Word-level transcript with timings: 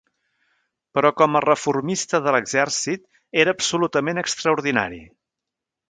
Però 0.97 1.11
com 1.19 1.37
a 1.39 1.41
reformista 1.45 2.21
de 2.29 2.35
l'exèrcit, 2.37 3.05
era 3.45 3.55
absolutament 3.59 4.23
extraordinari. 4.27 5.03